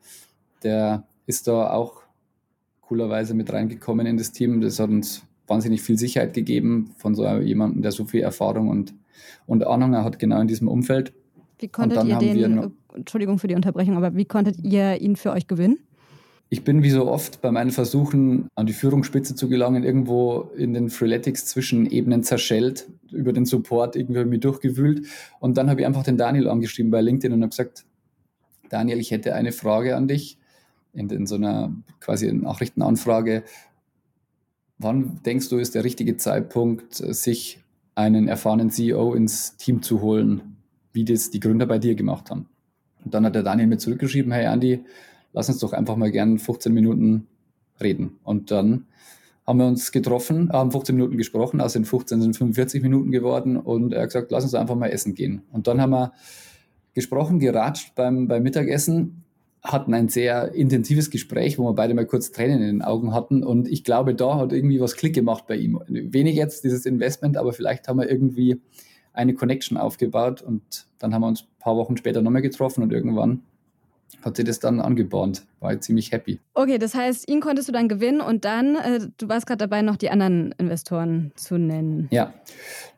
[0.62, 2.02] Der ist da auch
[2.82, 4.60] coolerweise mit reingekommen in das Team.
[4.60, 8.94] Das hat uns wahnsinnig viel Sicherheit gegeben von so jemandem, der so viel Erfahrung und,
[9.46, 11.12] und Ahnung hat, genau in diesem Umfeld.
[11.58, 15.46] Wie konntet ihr den, Entschuldigung für die Unterbrechung, aber wie konntet ihr ihn für euch
[15.48, 15.78] gewinnen?
[16.52, 20.74] Ich bin wie so oft bei meinen Versuchen, an die Führungsspitze zu gelangen, irgendwo in
[20.74, 25.06] den Freeletics zwischen Ebenen zerschellt, über den Support irgendwie mir durchgewühlt.
[25.38, 27.84] Und dann habe ich einfach den Daniel angeschrieben bei LinkedIn und habe gesagt,
[28.68, 30.38] Daniel, ich hätte eine Frage an dich
[30.92, 33.44] in, in so einer quasi Nachrichtenanfrage.
[34.78, 37.60] Wann denkst du, ist der richtige Zeitpunkt, sich
[37.94, 40.56] einen erfahrenen CEO ins Team zu holen,
[40.92, 42.48] wie das die Gründer bei dir gemacht haben?
[43.04, 44.84] Und dann hat der Daniel mir zurückgeschrieben, hey Andy,
[45.32, 47.26] lass uns doch einfach mal gern 15 Minuten
[47.80, 48.18] reden.
[48.24, 48.86] Und dann
[49.46, 53.56] haben wir uns getroffen, haben 15 Minuten gesprochen, aus den 15 sind 45 Minuten geworden
[53.56, 55.42] und er hat gesagt, lass uns einfach mal essen gehen.
[55.50, 56.12] Und dann haben wir
[56.94, 59.24] gesprochen, geratscht beim, beim Mittagessen,
[59.62, 63.42] hatten ein sehr intensives Gespräch, wo wir beide mal kurz Tränen in den Augen hatten
[63.42, 65.80] und ich glaube, da hat irgendwie was Klick gemacht bei ihm.
[65.88, 68.60] Wenig jetzt dieses Investment, aber vielleicht haben wir irgendwie
[69.12, 72.92] eine Connection aufgebaut und dann haben wir uns ein paar Wochen später nochmal getroffen und
[72.92, 73.42] irgendwann
[74.22, 75.44] hat sich das dann angebahnt.
[75.60, 76.38] War ich ziemlich happy.
[76.54, 79.82] Okay, das heißt, ihn konntest du dann gewinnen und dann, äh, du warst gerade dabei,
[79.82, 82.08] noch die anderen Investoren zu nennen.
[82.10, 82.32] Ja,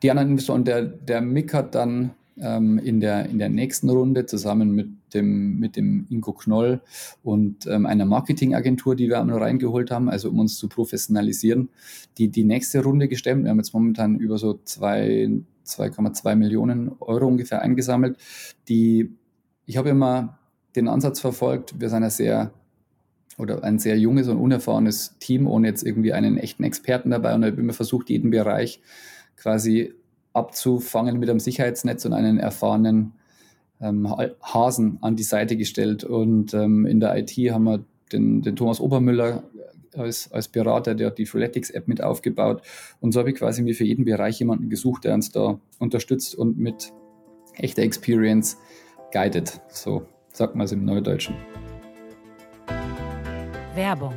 [0.01, 0.63] die anderen Investoren.
[0.63, 5.59] Der, der Mick hat dann ähm, in, der, in der nächsten Runde zusammen mit dem,
[5.59, 6.81] mit dem Ingo Knoll
[7.21, 11.69] und ähm, einer Marketingagentur, die wir einmal reingeholt haben, also um uns zu professionalisieren,
[12.17, 13.43] die, die nächste Runde gestemmt.
[13.43, 18.17] Wir haben jetzt momentan über so 2,2 Millionen Euro ungefähr eingesammelt.
[18.67, 19.11] Die,
[19.65, 20.39] ich habe immer
[20.75, 22.51] den Ansatz verfolgt, wir sind ein sehr
[23.37, 27.33] oder ein sehr junges und unerfahrenes Team, ohne jetzt irgendwie einen echten Experten dabei.
[27.33, 28.79] Und ich habe immer versucht, jeden Bereich
[29.37, 29.93] quasi
[30.33, 33.13] abzufangen mit einem Sicherheitsnetz und einen erfahrenen
[33.81, 34.07] ähm,
[34.41, 36.03] Hasen an die Seite gestellt.
[36.03, 39.43] Und ähm, in der IT haben wir den, den Thomas Obermüller
[39.95, 42.61] als, als Berater, der hat die Freeletics-App mit aufgebaut.
[42.99, 46.35] Und so habe ich quasi mir für jeden Bereich jemanden gesucht, der uns da unterstützt
[46.35, 46.91] und mit
[47.55, 48.57] echter Experience
[49.11, 49.61] guidet.
[49.69, 51.35] So sagt man es im Neudeutschen.
[53.75, 54.13] Werbung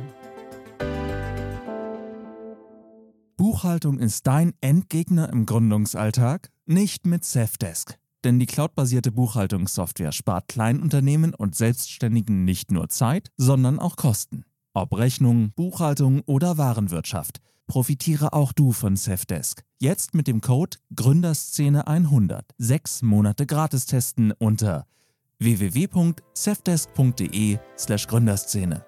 [3.37, 6.49] Buchhaltung ist dein Endgegner im Gründungsalltag?
[6.65, 7.97] Nicht mit Safdesk.
[8.23, 14.43] Denn die cloudbasierte Buchhaltungssoftware spart Kleinunternehmen und Selbstständigen nicht nur Zeit, sondern auch Kosten.
[14.73, 17.39] Ob Rechnung, Buchhaltung oder Warenwirtschaft.
[17.67, 19.63] Profitiere auch du von Safdesk.
[19.79, 22.41] Jetzt mit dem Code Gründerszene100.
[22.57, 24.85] Sechs Monate gratis testen unter
[25.39, 28.83] www.safdesk.de/slash Gründerszene.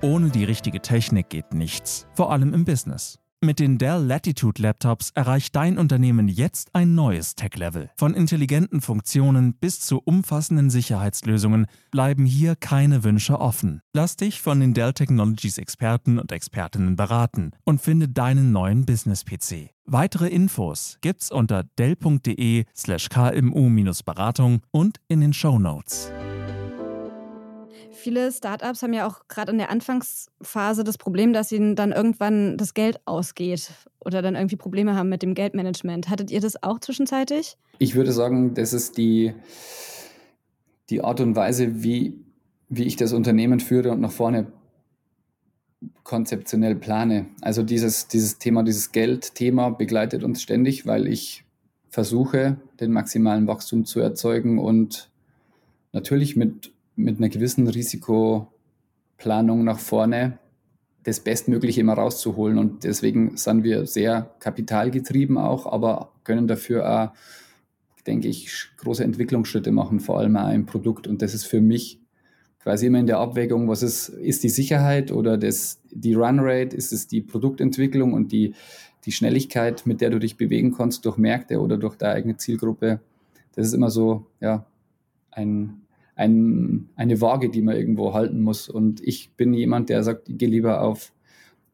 [0.00, 3.18] Ohne die richtige Technik geht nichts, vor allem im Business.
[3.40, 7.88] Mit den Dell Latitude Laptops erreicht dein Unternehmen jetzt ein neues Tech-Level.
[7.96, 13.80] Von intelligenten Funktionen bis zu umfassenden Sicherheitslösungen bleiben hier keine Wünsche offen.
[13.92, 19.70] Lass dich von den Dell Technologies Experten und Expertinnen beraten und finde deinen neuen Business-PC.
[19.84, 26.10] Weitere Infos gibt's unter dell.de/kmu-beratung und in den Show Notes
[27.98, 32.56] viele Startups haben ja auch gerade in der Anfangsphase das Problem, dass ihnen dann irgendwann
[32.56, 36.08] das Geld ausgeht oder dann irgendwie Probleme haben mit dem Geldmanagement.
[36.08, 37.56] Hattet ihr das auch zwischenzeitlich?
[37.78, 39.34] Ich würde sagen, das ist die,
[40.90, 42.24] die Art und Weise, wie,
[42.68, 44.52] wie ich das Unternehmen führe und nach vorne
[46.02, 47.26] konzeptionell plane.
[47.40, 51.44] Also dieses, dieses Thema, dieses Geldthema begleitet uns ständig, weil ich
[51.90, 55.10] versuche, den maximalen Wachstum zu erzeugen und
[55.92, 60.38] natürlich mit mit einer gewissen Risikoplanung nach vorne
[61.04, 62.58] das Bestmögliche immer rauszuholen.
[62.58, 67.12] Und deswegen sind wir sehr kapitalgetrieben auch, aber können dafür auch,
[68.06, 71.06] denke ich, große Entwicklungsschritte machen, vor allem auch im Produkt.
[71.06, 72.00] Und das ist für mich
[72.62, 76.92] quasi immer in der Abwägung, was ist, ist die Sicherheit oder das, die Runrate, ist
[76.92, 78.54] es die Produktentwicklung und die,
[79.04, 83.00] die Schnelligkeit, mit der du dich bewegen kannst durch Märkte oder durch deine eigene Zielgruppe.
[83.54, 84.66] Das ist immer so, ja,
[85.30, 85.82] ein,
[86.18, 88.68] ein, eine Waage, die man irgendwo halten muss.
[88.68, 91.12] Und ich bin jemand, der sagt, ich gehe lieber auf,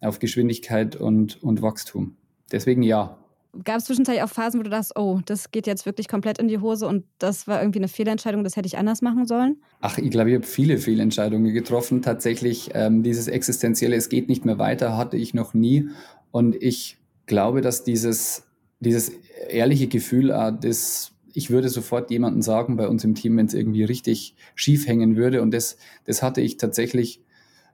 [0.01, 2.17] auf Geschwindigkeit und, und Wachstum.
[2.53, 3.17] Deswegen ja.
[3.65, 6.49] Gab es zwischenzeitlich auch Phasen, wo du dachtest, oh, das geht jetzt wirklich komplett in
[6.49, 9.63] die Hose und das war irgendwie eine Fehlentscheidung, das hätte ich anders machen sollen?
[9.81, 12.03] Ach, ich glaube, ich habe viele Fehlentscheidungen getroffen.
[12.03, 15.89] Tatsächlich, ähm, dieses existenzielle, es geht nicht mehr weiter, hatte ich noch nie.
[16.33, 18.43] Und ich glaube, dass dieses,
[18.81, 19.11] dieses
[19.49, 23.55] ehrliche Gefühl, äh, das ich würde sofort jemanden sagen bei uns im Team, wenn es
[23.55, 25.43] irgendwie richtig schief hängen würde.
[25.43, 27.21] Und das, das hatte ich tatsächlich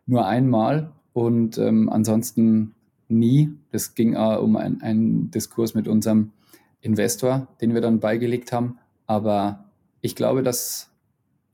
[0.06, 2.74] nur einmal und ähm, ansonsten
[3.08, 3.50] nie.
[3.70, 6.32] Das ging auch um einen Diskurs mit unserem
[6.80, 8.78] Investor, den wir dann beigelegt haben.
[9.06, 9.66] Aber
[10.00, 10.90] ich glaube, dass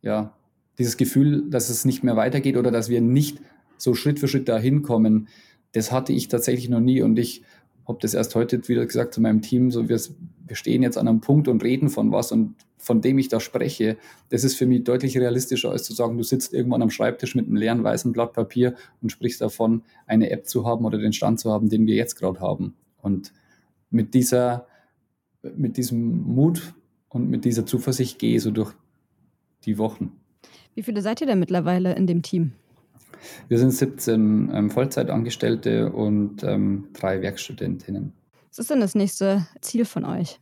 [0.02, 0.32] ja
[0.78, 3.40] dieses Gefühl, dass es nicht mehr weitergeht oder dass wir nicht
[3.78, 5.28] so Schritt für Schritt dahin kommen,
[5.72, 7.02] das hatte ich tatsächlich noch nie.
[7.02, 7.42] Und ich
[7.86, 10.00] habe das erst heute wieder gesagt zu meinem Team, so wir,
[10.46, 13.40] wir stehen jetzt an einem Punkt und reden von was und von dem ich da
[13.40, 13.96] spreche,
[14.28, 17.46] das ist für mich deutlich realistischer, als zu sagen, du sitzt irgendwann am Schreibtisch mit
[17.46, 21.40] einem leeren weißen Blatt Papier und sprichst davon, eine App zu haben oder den Stand
[21.40, 22.74] zu haben, den wir jetzt gerade haben.
[23.02, 23.32] Und
[23.90, 24.66] mit dieser,
[25.42, 26.74] mit diesem Mut
[27.08, 28.72] und mit dieser Zuversicht gehe ich so durch
[29.64, 30.12] die Wochen.
[30.74, 32.52] Wie viele seid ihr denn mittlerweile in dem Team?
[33.48, 38.12] Wir sind 17 ähm, Vollzeitangestellte und ähm, drei Werkstudentinnen.
[38.50, 40.40] Was ist denn das nächste Ziel von euch?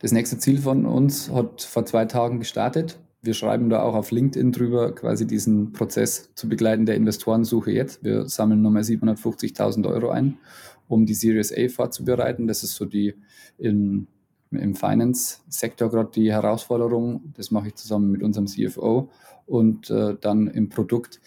[0.00, 2.98] Das nächste Ziel von uns hat vor zwei Tagen gestartet.
[3.22, 8.04] Wir schreiben da auch auf LinkedIn drüber, quasi diesen Prozess zu begleiten der Investorensuche jetzt.
[8.04, 10.38] Wir sammeln nochmal 750.000 Euro ein,
[10.86, 12.46] um die Series A vorzubereiten.
[12.46, 13.14] Das ist so die
[13.58, 14.06] in,
[14.50, 17.32] im Finance-Sektor gerade die Herausforderung.
[17.36, 19.10] Das mache ich zusammen mit unserem CFO.
[19.46, 21.20] Und äh, dann im Produkt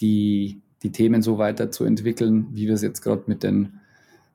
[0.00, 3.80] die, die Themen so weiterzuentwickeln, wie wir es jetzt gerade mit den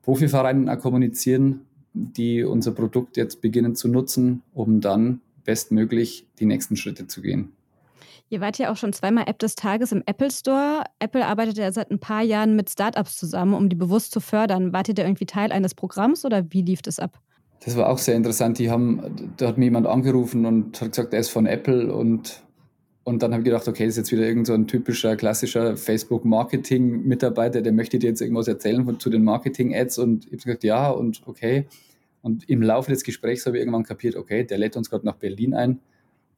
[0.04, 1.62] Profivereinen auch kommunizieren,
[1.94, 7.52] die unser Produkt jetzt beginnen zu nutzen, um dann bestmöglich die nächsten Schritte zu gehen.
[8.30, 10.86] Ihr wart ja auch schon zweimal App des Tages im Apple Store.
[11.00, 14.72] Apple arbeitet ja seit ein paar Jahren mit Startups zusammen, um die bewusst zu fördern.
[14.72, 17.20] Wart ihr da irgendwie Teil eines Programms oder wie lief das ab?
[17.66, 18.58] Das war auch sehr interessant.
[18.58, 22.42] Die haben, da hat mir jemand angerufen und hat gesagt, er ist von Apple und
[23.04, 25.76] und dann habe ich gedacht, okay, das ist jetzt wieder irgend so ein typischer, klassischer
[25.76, 29.98] Facebook-Marketing-Mitarbeiter, der möchte dir jetzt irgendwas erzählen von, zu den Marketing-Ads.
[29.98, 31.66] Und ich habe gesagt, ja, und okay.
[32.22, 35.16] Und im Laufe des Gesprächs habe ich irgendwann kapiert, okay, der lädt uns gerade nach
[35.16, 35.80] Berlin ein.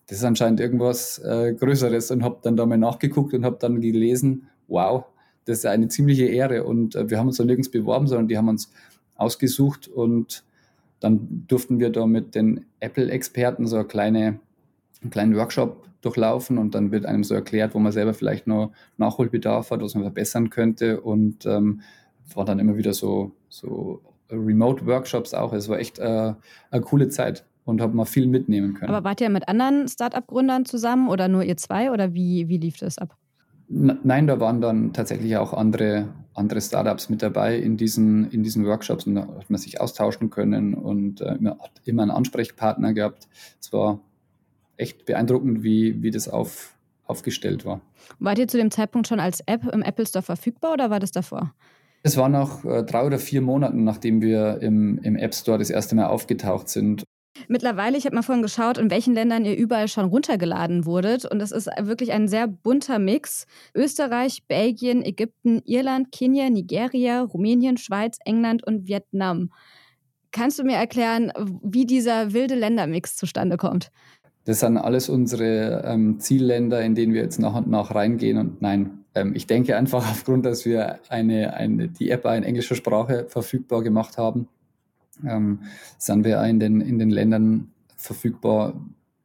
[0.07, 3.81] Das ist anscheinend irgendwas äh, Größeres und habe dann da mal nachgeguckt und habe dann
[3.81, 5.03] gelesen, wow,
[5.45, 6.63] das ist eine ziemliche Ehre.
[6.63, 8.71] Und äh, wir haben uns da nirgends beworben, sondern die haben uns
[9.15, 10.43] ausgesucht und
[10.99, 14.39] dann durften wir da mit den Apple-Experten so eine kleine,
[15.03, 18.71] einen kleinen Workshop durchlaufen und dann wird einem so erklärt, wo man selber vielleicht noch
[18.97, 21.81] Nachholbedarf hat, was man verbessern könnte und ähm,
[22.33, 25.53] war dann immer wieder so, so Remote-Workshops auch.
[25.53, 26.33] Es war echt äh,
[26.71, 28.93] eine coole Zeit und habe mal viel mitnehmen können.
[28.93, 32.77] Aber wart ihr mit anderen Startup-Gründern zusammen oder nur ihr zwei oder wie, wie lief
[32.77, 33.15] das ab?
[33.69, 38.65] Nein, da waren dann tatsächlich auch andere, andere Startups mit dabei in diesen, in diesen
[38.65, 42.93] Workshops und da hat man sich austauschen können und äh, man hat immer einen Ansprechpartner
[42.93, 43.29] gehabt.
[43.59, 43.99] Es war
[44.77, 47.81] echt beeindruckend, wie, wie das auf, aufgestellt war.
[48.19, 51.11] Wart ihr zu dem Zeitpunkt schon als App im Apple Store verfügbar oder war das
[51.11, 51.53] davor?
[52.03, 55.69] Es war nach äh, drei oder vier Monaten, nachdem wir im, im App Store das
[55.69, 57.03] erste Mal aufgetaucht sind.
[57.47, 61.25] Mittlerweile, ich habe mal vorhin geschaut, in welchen Ländern ihr überall schon runtergeladen wurdet.
[61.25, 63.47] Und es ist wirklich ein sehr bunter Mix.
[63.73, 69.51] Österreich, Belgien, Ägypten, Irland, Kenia, Nigeria, Rumänien, Schweiz, England und Vietnam.
[70.31, 71.31] Kannst du mir erklären,
[71.63, 73.91] wie dieser wilde Ländermix zustande kommt?
[74.45, 78.37] Das sind alles unsere ähm, Zielländer, in denen wir jetzt nach und nach reingehen.
[78.37, 82.75] Und nein, ähm, ich denke einfach aufgrund, dass wir eine, eine, die App in englischer
[82.75, 84.47] Sprache verfügbar gemacht haben,
[85.25, 85.59] ähm,
[85.97, 88.73] sind wir in den, in den Ländern verfügbar,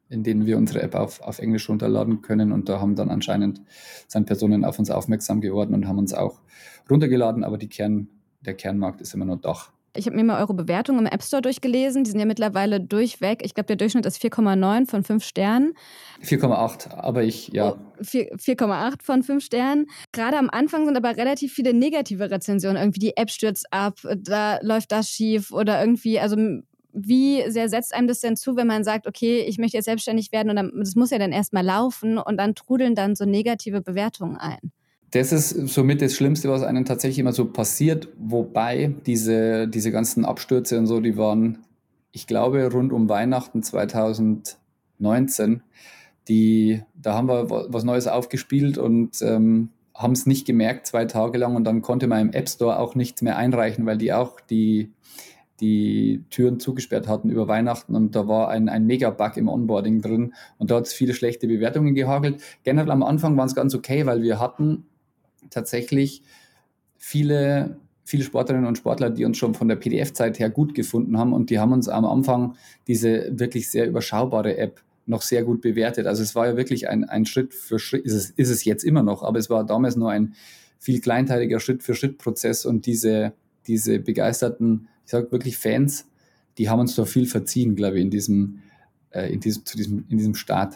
[0.09, 2.53] in denen wir unsere App auf, auf Englisch runterladen können.
[2.53, 3.61] Und da haben dann anscheinend
[4.07, 6.41] sind Personen auf uns aufmerksam geworden und haben uns auch
[6.89, 7.43] runtergeladen.
[7.43, 8.09] Aber die Kern,
[8.41, 9.73] der Kernmarkt ist immer nur Dach.
[9.99, 12.05] Ich habe mir mal eure Bewertungen im App Store durchgelesen.
[12.05, 13.45] Die sind ja mittlerweile durchweg.
[13.45, 15.75] Ich glaube, der Durchschnitt ist 4,9 von 5 Sternen.
[16.23, 17.73] 4,8, aber ich, ja.
[17.73, 19.87] Oh, 4,8 von 5 Sternen.
[20.13, 22.81] Gerade am Anfang sind aber relativ viele negative Rezensionen.
[22.81, 26.37] Irgendwie die App stürzt ab, da läuft das schief oder irgendwie, also
[26.93, 30.33] wie sehr setzt einem das denn zu, wenn man sagt, okay, ich möchte jetzt selbstständig
[30.33, 34.37] werden und das muss ja dann erstmal laufen und dann trudeln dann so negative Bewertungen
[34.37, 34.73] ein?
[35.11, 38.09] Das ist somit das Schlimmste, was einem tatsächlich immer so passiert.
[38.19, 41.65] Wobei diese, diese ganzen Abstürze und so, die waren,
[42.13, 45.63] ich glaube, rund um Weihnachten 2019.
[46.29, 51.39] Die, da haben wir was Neues aufgespielt und ähm, haben es nicht gemerkt, zwei Tage
[51.39, 51.57] lang.
[51.57, 54.93] Und dann konnte man im App Store auch nichts mehr einreichen, weil die auch die,
[55.61, 60.35] die Türen zugesperrt hatten über Weihnachten und da war ein, ein Mega-Bug im Onboarding drin
[60.59, 62.41] und da hat es viele schlechte Bewertungen gehagelt.
[62.63, 64.85] Generell am Anfang waren es ganz okay, weil wir hatten
[65.51, 66.23] tatsächlich
[66.97, 71.33] viele, viele Sportlerinnen und Sportler, die uns schon von der PDF-Zeit her gut gefunden haben
[71.33, 76.07] und die haben uns am Anfang diese wirklich sehr überschaubare App noch sehr gut bewertet.
[76.07, 78.85] Also es war ja wirklich ein, ein Schritt für Schritt, ist es, ist es jetzt
[78.85, 80.35] immer noch, aber es war damals nur ein
[80.79, 83.33] viel kleinteiliger Schritt-für-Schritt-Prozess und diese,
[83.67, 86.07] diese begeisterten, ich sage wirklich Fans,
[86.59, 88.63] die haben uns da viel verziehen, glaube ich, in diesem,
[89.11, 90.75] äh, in diesem, zu diesem, in diesem Start.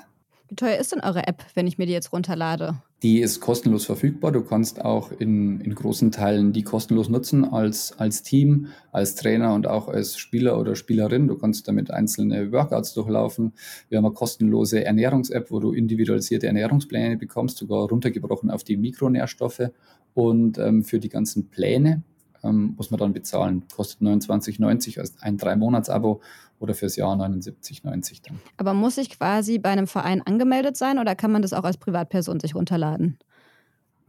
[0.52, 2.74] Wie teuer ist denn eure App, wenn ich mir die jetzt runterlade?
[3.02, 4.32] Die ist kostenlos verfügbar.
[4.32, 9.54] Du kannst auch in, in großen Teilen die kostenlos nutzen als, als Team, als Trainer
[9.54, 11.26] und auch als Spieler oder Spielerin.
[11.26, 13.54] Du kannst damit einzelne Workouts durchlaufen.
[13.88, 19.70] Wir haben eine kostenlose Ernährungs-App, wo du individualisierte Ernährungspläne bekommst, sogar runtergebrochen auf die Mikronährstoffe.
[20.12, 22.02] Und ähm, für die ganzen Pläne
[22.42, 23.64] ähm, muss man dann bezahlen.
[23.74, 26.20] Kostet 29,90 als ein Drei-Monats-Abo
[26.58, 28.40] oder fürs Jahr 79,90 dann.
[28.56, 31.76] Aber muss ich quasi bei einem Verein angemeldet sein oder kann man das auch als
[31.76, 33.18] Privatperson sich runterladen?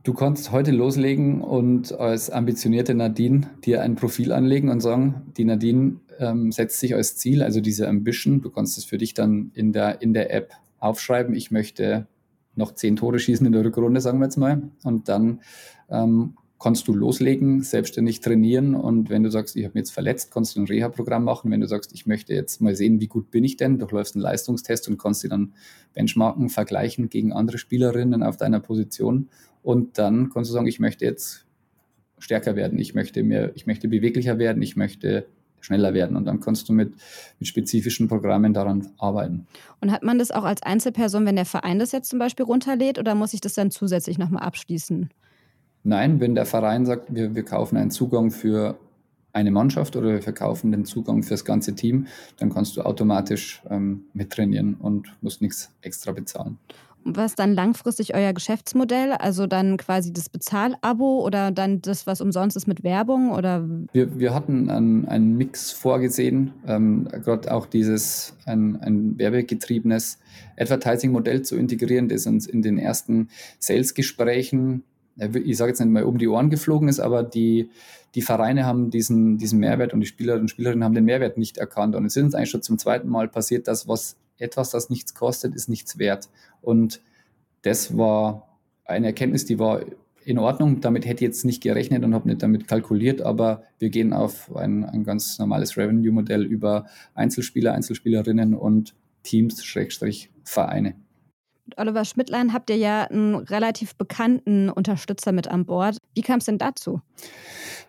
[0.04, 5.46] Du kannst heute loslegen und als ambitionierte Nadine dir ein Profil anlegen und sagen, die
[5.46, 9.52] Nadine ähm, setzt sich als Ziel, also diese Ambition, du kannst es für dich dann
[9.54, 12.06] in der, in der App aufschreiben, ich möchte
[12.56, 14.62] noch zehn Tore schießen in der Rückrunde, sagen wir jetzt mal.
[14.84, 15.42] Und dann
[15.90, 20.32] ähm, kannst du loslegen, selbstständig trainieren und wenn du sagst, ich habe mich jetzt verletzt,
[20.32, 21.52] kannst du ein Reha-Programm machen.
[21.52, 24.22] Wenn du sagst, ich möchte jetzt mal sehen, wie gut bin ich denn, durchläufst einen
[24.22, 25.52] Leistungstest und kannst sie dann
[25.94, 29.28] benchmarken, vergleichen gegen andere Spielerinnen auf deiner Position
[29.62, 31.46] und dann kannst du sagen, ich möchte jetzt
[32.18, 35.26] stärker werden, ich möchte mehr, ich möchte beweglicher werden, ich möchte
[35.60, 36.16] schneller werden.
[36.16, 36.94] Und dann kannst du mit,
[37.40, 39.48] mit spezifischen Programmen daran arbeiten.
[39.82, 43.00] Und hat man das auch als Einzelperson, wenn der Verein das jetzt zum Beispiel runterlädt,
[43.00, 45.10] oder muss ich das dann zusätzlich nochmal abschließen?
[45.84, 48.78] Nein, wenn der Verein sagt, wir, wir kaufen einen Zugang für
[49.34, 54.06] eine Mannschaft oder wir verkaufen den Zugang fürs ganze Team, dann kannst du automatisch ähm,
[54.14, 56.60] mittrainieren und musst nichts extra bezahlen.
[57.06, 59.12] Was dann langfristig euer Geschäftsmodell?
[59.12, 63.32] Also dann quasi das Bezahlabo oder dann das, was umsonst ist mit Werbung?
[63.32, 63.68] Oder?
[63.92, 70.20] Wir, wir hatten einen, einen Mix vorgesehen, ähm, gerade auch dieses ein, ein werbegetriebenes
[70.58, 73.28] Advertising-Modell zu integrieren, das uns in den ersten
[73.60, 74.84] Sales-Gesprächen,
[75.18, 77.70] ich sage jetzt nicht mal um die Ohren geflogen ist, aber die,
[78.16, 81.58] die Vereine haben diesen, diesen Mehrwert und die Spielerinnen und Spielerinnen haben den Mehrwert nicht
[81.58, 81.96] erkannt.
[81.96, 85.14] Und es ist uns eigentlich schon zum zweiten Mal passiert, dass was etwas, das nichts
[85.14, 86.30] kostet, ist nichts wert.
[86.62, 87.02] Und
[87.62, 88.48] das war
[88.86, 89.82] eine Erkenntnis, die war
[90.26, 90.82] in Ordnung.
[90.82, 94.56] Damit hätte ich jetzt nicht gerechnet und habe nicht damit kalkuliert, aber wir gehen auf
[94.56, 100.96] ein, ein ganz normales Revenue-Modell über Einzelspieler, Einzelspielerinnen und Teams, Schrägstrich, Vereine.
[101.78, 105.98] Oliver Schmidtlein habt ihr ja einen relativ bekannten Unterstützer mit an Bord.
[106.14, 107.02] Wie kam es denn dazu?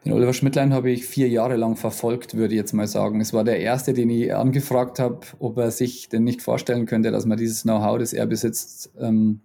[0.04, 3.20] Den Oliver Schmidtlein habe ich vier Jahre lang verfolgt, würde ich jetzt mal sagen.
[3.20, 7.10] Es war der erste, den ich angefragt habe, ob er sich denn nicht vorstellen könnte,
[7.10, 9.40] dass man dieses Know-how, das er besitzt, ähm,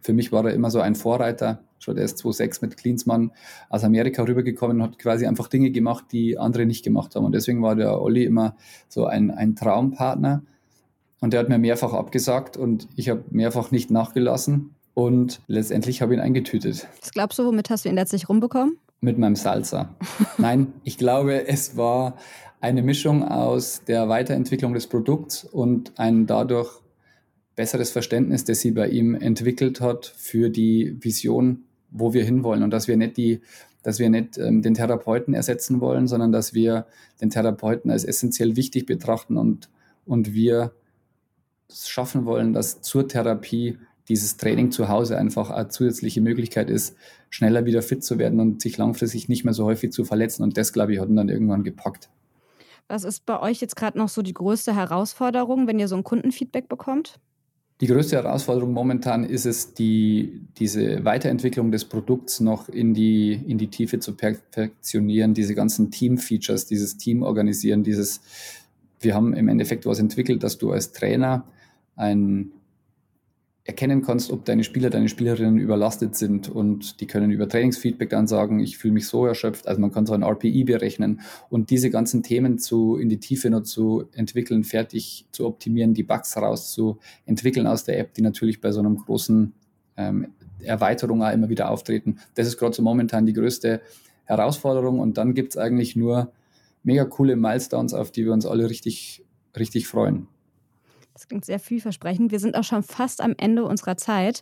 [0.00, 1.62] für mich war er immer so ein Vorreiter.
[1.78, 3.32] Schon der ist 2006 mit Klinsmann
[3.68, 7.24] aus Amerika rübergekommen und hat quasi einfach Dinge gemacht, die andere nicht gemacht haben.
[7.24, 8.56] Und deswegen war der Olli immer
[8.88, 10.42] so ein, ein Traumpartner.
[11.20, 14.74] Und der hat mir mehrfach abgesagt und ich habe mehrfach nicht nachgelassen.
[14.94, 16.88] Und letztendlich habe ich ihn eingetütet.
[17.00, 18.78] Was glaubst du, womit hast du ihn letztlich rumbekommen?
[19.00, 19.94] Mit meinem Salsa.
[20.38, 22.16] Nein, ich glaube, es war
[22.60, 26.80] eine Mischung aus der Weiterentwicklung des Produkts und ein dadurch
[27.54, 32.70] besseres Verständnis, das sie bei ihm entwickelt hat für die Vision, wo wir hinwollen und
[32.70, 33.40] dass wir nicht die
[33.82, 36.86] dass wir nicht ähm, den Therapeuten ersetzen wollen, sondern dass wir
[37.20, 39.70] den Therapeuten als essentiell wichtig betrachten und,
[40.04, 40.72] und wir
[41.68, 43.78] es schaffen wollen, dass zur Therapie
[44.08, 46.96] dieses Training zu Hause einfach eine zusätzliche Möglichkeit ist,
[47.30, 50.42] schneller wieder fit zu werden und sich langfristig nicht mehr so häufig zu verletzen.
[50.42, 52.08] Und das, glaube ich, hat ihn dann irgendwann gepackt.
[52.88, 56.04] Was ist bei euch jetzt gerade noch so die größte Herausforderung, wenn ihr so ein
[56.04, 57.20] Kundenfeedback bekommt?
[57.82, 63.58] Die größte Herausforderung momentan ist es, die, diese Weiterentwicklung des Produkts noch in die, in
[63.58, 68.20] die Tiefe zu perfektionieren, diese ganzen Team-Features, dieses Team organisieren, dieses,
[68.98, 71.44] wir haben im Endeffekt was entwickelt, dass du als Trainer
[71.98, 72.52] ein
[73.68, 78.26] erkennen kannst, ob deine Spieler, deine Spielerinnen überlastet sind und die können über Trainingsfeedback dann
[78.26, 79.68] sagen, ich fühle mich so erschöpft.
[79.68, 83.50] Also man kann so ein RPI berechnen und diese ganzen Themen zu, in die Tiefe
[83.50, 88.72] noch zu entwickeln, fertig zu optimieren, die Bugs rauszuentwickeln aus der App, die natürlich bei
[88.72, 89.52] so einem großen
[89.98, 90.28] ähm,
[90.62, 92.20] Erweiterung auch immer wieder auftreten.
[92.36, 93.82] Das ist gerade so momentan die größte
[94.24, 96.32] Herausforderung und dann gibt es eigentlich nur
[96.82, 100.26] mega coole Milestones, auf die wir uns alle richtig, richtig freuen.
[101.18, 102.30] Das klingt sehr vielversprechend.
[102.30, 104.40] Wir sind auch schon fast am Ende unserer Zeit.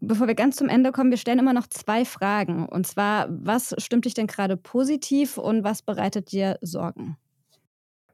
[0.00, 2.64] Bevor wir ganz zum Ende kommen, wir stellen immer noch zwei Fragen.
[2.64, 7.18] Und zwar, was stimmt dich denn gerade positiv und was bereitet dir Sorgen?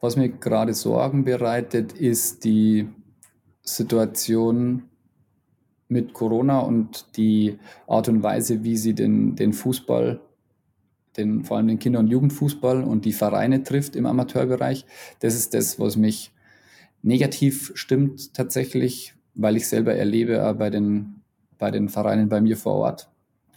[0.01, 2.89] Was mir gerade Sorgen bereitet, ist die
[3.63, 4.83] Situation
[5.87, 7.57] mit Corona und die
[7.87, 10.19] Art und Weise, wie sie den, den Fußball,
[11.17, 14.85] den, vor allem den Kinder- und Jugendfußball und die Vereine trifft im Amateurbereich.
[15.21, 16.33] Das ist das, was mich
[17.03, 21.23] Negativ stimmt tatsächlich, weil ich selber erlebe bei den,
[21.59, 23.11] bei den Vereinen bei mir vor Ort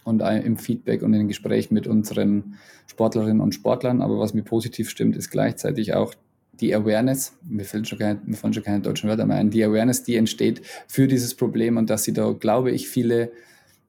[0.04, 4.02] und im Feedback und in den Gesprächen mit unseren Sportlerinnen und Sportlern.
[4.02, 6.14] Aber was mir positiv stimmt, ist gleichzeitig auch
[6.60, 9.64] die Awareness, mir fällt schon keine, mir fallen schon keine deutschen Wörter mehr ein, die
[9.64, 13.32] Awareness, die entsteht für dieses Problem und dass sie da, glaube ich, viele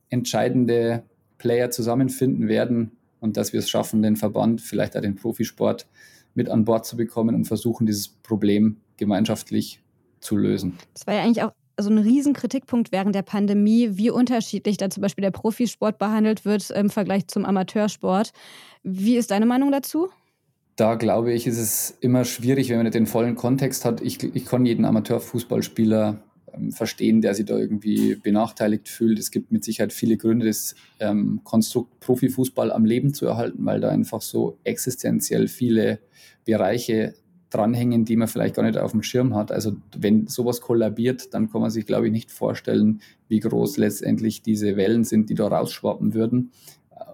[0.10, 1.04] entscheidende
[1.38, 5.86] Player zusammenfinden werden und dass wir es schaffen, den Verband, vielleicht auch den Profisport
[6.34, 9.82] mit an Bord zu bekommen und versuchen, dieses Problem gemeinschaftlich
[10.20, 10.78] zu lösen.
[10.94, 15.02] Das war ja eigentlich auch so ein Riesenkritikpunkt während der Pandemie, wie unterschiedlich da zum
[15.02, 18.32] Beispiel der Profisport behandelt wird im Vergleich zum Amateursport.
[18.84, 20.10] Wie ist deine Meinung dazu?
[20.76, 24.02] Da glaube ich, ist es immer schwierig, wenn man nicht den vollen Kontext hat.
[24.02, 26.22] Ich, ich kann jeden Amateurfußballspieler
[26.54, 29.18] ähm, verstehen, der sich da irgendwie benachteiligt fühlt.
[29.18, 33.80] Es gibt mit Sicherheit viele Gründe, das ähm, Konstrukt Profifußball am Leben zu erhalten, weil
[33.80, 36.00] da einfach so existenziell viele
[36.44, 37.14] Bereiche
[37.50, 39.52] dranhängen, die man vielleicht gar nicht auf dem Schirm hat.
[39.52, 44.42] Also wenn sowas kollabiert, dann kann man sich, glaube ich, nicht vorstellen, wie groß letztendlich
[44.42, 46.52] diese Wellen sind, die da rausschwappen würden,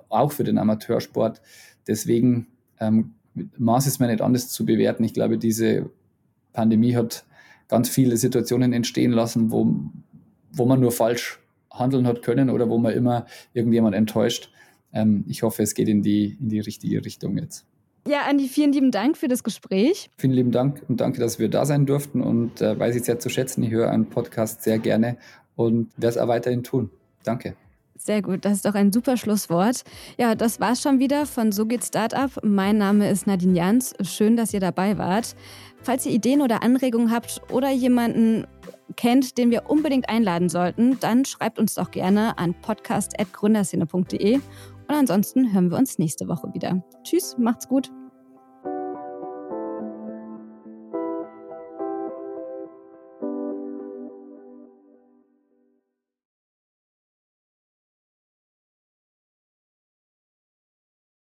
[0.10, 1.42] auch für den Amateursport.
[1.88, 2.48] Deswegen
[2.80, 3.14] ähm,
[3.58, 5.04] maß es mir nicht anders zu bewerten.
[5.04, 5.90] Ich glaube, diese
[6.54, 7.26] Pandemie hat
[7.68, 9.74] ganz viele Situationen entstehen lassen, wo,
[10.52, 11.40] wo man nur falsch
[11.72, 14.52] handeln hat können oder wo man immer irgendjemand enttäuscht.
[14.94, 17.66] Ähm, ich hoffe, es geht in die, in die richtige Richtung jetzt.
[18.08, 20.10] Ja, Andi, vielen lieben Dank für das Gespräch.
[20.18, 23.20] Vielen lieben Dank und danke, dass wir da sein durften und äh, weiß ich sehr
[23.20, 23.64] zu schätzen.
[23.64, 25.18] Ich höre einen Podcast sehr gerne
[25.56, 26.90] und werde es auch weiterhin tun.
[27.24, 27.56] Danke.
[27.96, 29.84] Sehr gut, das ist doch ein super Schlusswort.
[30.18, 32.32] Ja, das war's schon wieder von So geht Startup.
[32.44, 33.94] Mein Name ist Nadine Jans.
[34.02, 35.36] Schön, dass ihr dabei wart.
[35.84, 38.48] Falls ihr Ideen oder Anregungen habt oder jemanden
[38.96, 44.40] kennt, den wir unbedingt einladen sollten, dann schreibt uns doch gerne an podcast.gründerszene.de.
[44.92, 46.84] Und ansonsten hören wir uns nächste Woche wieder.
[47.04, 47.90] Tschüss, macht's gut.